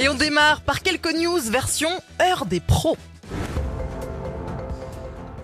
[0.00, 1.88] Et on démarre par quelques news version
[2.22, 2.96] heure des pros.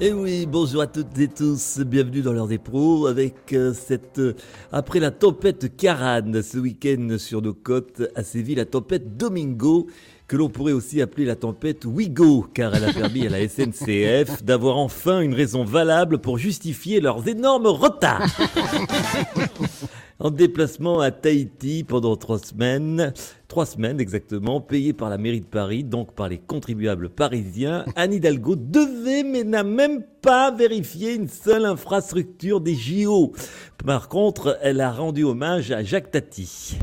[0.00, 3.75] Et eh oui, bonjour à toutes et tous, bienvenue dans l'heure des pros avec euh,
[3.75, 4.35] cette euh,
[4.71, 9.89] après la tempête Karan ce week-end sur nos côtes a sévi la tempête Domingo
[10.29, 14.43] que l'on pourrait aussi appeler la tempête Wigo car elle a permis à la SNCF
[14.45, 18.29] d'avoir enfin une raison valable pour justifier leurs énormes retards.
[20.21, 23.13] En déplacement à Tahiti pendant trois semaines,
[23.49, 28.13] trois semaines exactement, payé par la mairie de Paris, donc par les contribuables parisiens, Anne
[28.13, 33.33] Hidalgo devait mais n'a même pas vérifié une seule infrastructure des JO.
[33.84, 36.78] Par contre, elle a rendu hommage à Jacques Tati.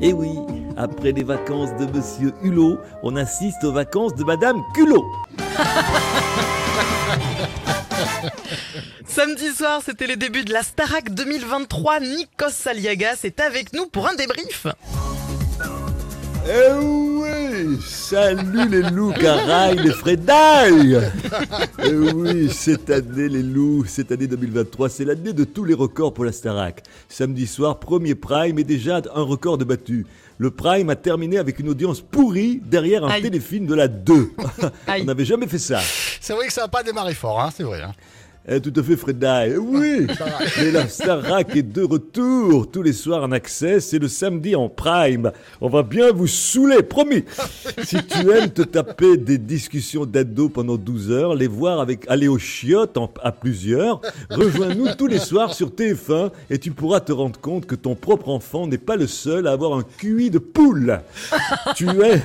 [0.00, 0.32] Et oui,
[0.76, 5.04] après les vacances de Monsieur Hulot, on assiste aux vacances de Madame Culot.
[9.06, 12.00] Samedi soir, c'était les débuts de la Starac 2023.
[12.00, 14.66] Nikos Saliagas est avec nous pour un débrief.
[16.46, 17.43] Eh
[17.80, 21.00] Salut les loups caraï, les frédailles
[21.84, 26.14] Eh oui, cette année les loups, cette année 2023, c'est l'année de tous les records
[26.14, 26.82] pour la Starac.
[27.08, 30.06] Samedi soir, premier prime et déjà un record de battu.
[30.38, 34.32] Le prime a terminé avec une audience pourrie derrière un téléfilm de la 2.
[34.88, 35.80] On n'avait jamais fait ça.
[36.20, 37.82] C'est vrai que ça n'a pas démarré fort, hein, c'est vrai.
[37.82, 37.92] Hein.
[38.46, 39.26] Eh, tout à fait, Fred
[39.58, 40.06] Oui,
[40.58, 43.80] mais la Starac est de retour tous les soirs en accès.
[43.80, 45.32] C'est le samedi en prime.
[45.62, 47.24] On va bien vous saouler, promis.
[47.84, 52.28] Si tu aimes te taper des discussions d'ado pendant 12 heures, les voir avec aller
[52.28, 57.40] aux chiottes à plusieurs, rejoins-nous tous les soirs sur TF1 et tu pourras te rendre
[57.40, 61.00] compte que ton propre enfant n'est pas le seul à avoir un QI de poule.
[61.76, 62.20] tu, aimes,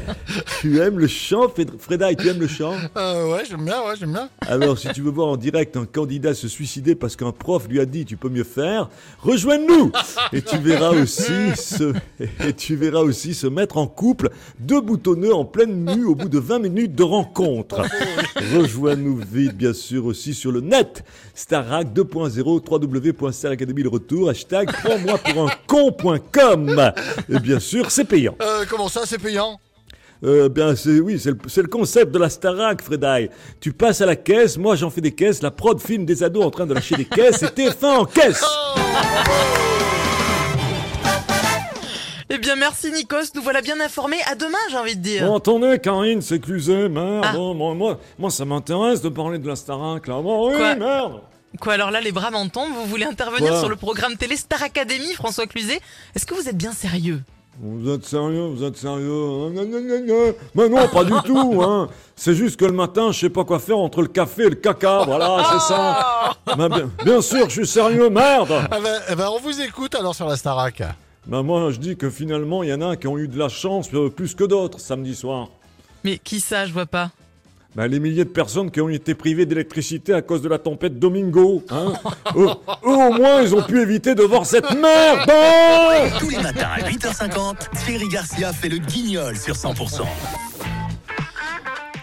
[0.59, 1.47] tu aimes le chant,
[1.79, 2.73] Freda, tu aimes le chant?
[2.97, 4.27] Euh, Ouais, j'aime bien, ouais, j'aime bien.
[4.41, 7.67] Alors, si tu veux voir en direct un candidat candidat se suicider parce qu'un prof
[7.67, 9.91] lui a dit tu peux mieux faire, rejoins-nous
[10.33, 15.35] et tu verras aussi se et tu verras aussi se mettre en couple deux boutonneux
[15.35, 17.83] en pleine nuit au bout de 20 minutes de rencontre.
[18.55, 21.03] Rejoins-nous vite bien sûr aussi sur le net
[21.35, 26.91] Starac 2.0 www.staracademy le retour hashtag prends-moi pour un con.com
[27.29, 28.35] et bien sûr c'est payant.
[28.41, 29.59] Euh, comment ça c'est payant?
[30.23, 33.29] Euh, bien, c'est, oui, c'est le, concept de la Starac, Fredaille.
[33.59, 36.43] Tu passes à la caisse, moi j'en fais des caisses, la prod filme des ados
[36.43, 38.43] en train de lâcher des caisses et TF1 en caisse.
[42.31, 44.19] Eh bien, merci Nikos, nous voilà bien informés.
[44.29, 45.25] À demain, j'ai envie de dire.
[45.25, 47.25] Bon, attendez, Karine, c'est clusé, merde.
[47.25, 47.33] Ah.
[47.33, 50.19] Moi, moi, ça m'intéresse de parler de la Starac, là.
[50.19, 51.21] oui, merde.
[51.59, 55.13] Quoi, alors là, les bras m'en Vous voulez intervenir sur le programme télé Star Academy,
[55.13, 55.79] François Cluzet?
[56.15, 57.21] Est-ce que vous êtes bien sérieux?
[57.61, 59.51] Vous êtes sérieux, vous êtes sérieux
[60.55, 61.89] Mais non, pas du tout, hein.
[62.15, 64.55] C'est juste que le matin, je sais pas quoi faire entre le café et le
[64.55, 66.33] caca, voilà, c'est ça.
[66.55, 70.15] bien, bien, sûr, je suis sérieux, merde eh ben, eh ben, on vous écoute alors
[70.15, 70.83] sur la Starac.
[71.27, 73.49] Ben moi, je dis que finalement, il y en a qui ont eu de la
[73.49, 75.49] chance euh, plus que d'autres samedi soir.
[76.05, 77.11] Mais qui ça, je vois pas?
[77.75, 80.97] Ben, les milliers de personnes qui ont été privées d'électricité à cause de la tempête
[80.97, 81.63] Domingo.
[81.69, 81.93] Hein
[82.35, 82.47] eux,
[82.83, 85.29] au moins, ils ont pu éviter de voir cette merde.
[86.19, 90.01] Tous les matins à 8h50, Thierry Garcia fait le guignol sur 100%.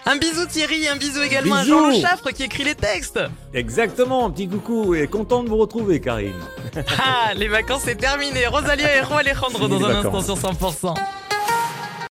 [0.09, 3.19] Un bisou Thierry, un bisou également à Jean Le Chaffre qui écrit les textes.
[3.53, 6.31] Exactement, petit coucou et content de vous retrouver Karine.
[6.97, 8.47] ah, les vacances c'est terminé.
[8.47, 10.93] Rosalia et Juan Alejandro dans un instant sur 100%.